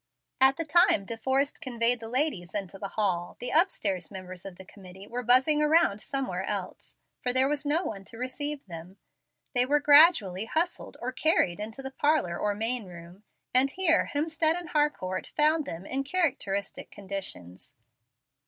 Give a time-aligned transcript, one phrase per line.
[0.39, 4.55] At the time De Forrest conveyed the ladies into the hall, the upstairs members of
[4.55, 8.97] the committee were buzzing around somewhere else, for there was no one to receive them.
[9.53, 13.21] They were gradually hustled or carried into the parlor or main room,
[13.53, 17.75] and here Hemstead and Harcourt found them in characteristic conditions.